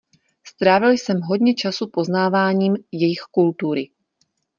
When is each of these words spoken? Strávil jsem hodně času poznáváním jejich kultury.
Strávil 0.43 0.89
jsem 0.91 1.19
hodně 1.21 1.53
času 1.55 1.87
poznáváním 1.87 2.75
jejich 2.91 3.21
kultury. 3.21 3.89